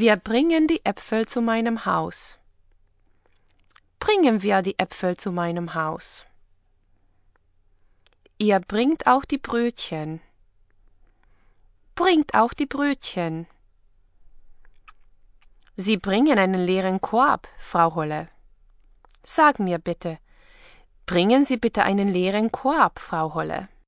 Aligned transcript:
Wir 0.00 0.16
bringen 0.16 0.66
die 0.66 0.82
Äpfel 0.82 1.28
zu 1.28 1.42
meinem 1.42 1.84
Haus. 1.84 2.38
Bringen 3.98 4.42
wir 4.42 4.62
die 4.62 4.78
Äpfel 4.78 5.18
zu 5.18 5.30
meinem 5.30 5.74
Haus. 5.74 6.24
Ihr 8.38 8.60
bringt 8.60 9.06
auch 9.06 9.26
die 9.26 9.36
Brötchen. 9.36 10.22
Bringt 11.94 12.32
auch 12.32 12.54
die 12.54 12.64
Brötchen. 12.64 13.46
Sie 15.76 15.98
bringen 15.98 16.38
einen 16.38 16.64
leeren 16.64 17.02
Korb, 17.02 17.46
Frau 17.58 17.94
Holle. 17.94 18.30
Sag 19.22 19.58
mir 19.58 19.78
bitte, 19.78 20.18
bringen 21.04 21.44
Sie 21.44 21.58
bitte 21.58 21.82
einen 21.82 22.08
leeren 22.08 22.50
Korb, 22.50 23.00
Frau 23.00 23.34
Holle. 23.34 23.68